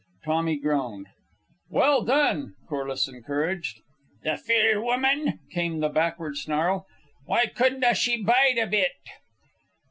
Tommy 0.25 0.57
groaned. 0.57 1.05
"Well 1.69 2.03
done!" 2.03 2.55
Corliss 2.67 3.07
encouraged. 3.07 3.81
"The 4.23 4.35
fule 4.35 4.81
wumman!" 4.83 5.37
came 5.51 5.79
the 5.79 5.89
backward 5.89 6.37
snarl. 6.37 6.87
"Why 7.25 7.45
couldna 7.45 7.93
she 7.93 8.19
bide 8.23 8.57
a 8.57 8.65
bit?" 8.65 8.93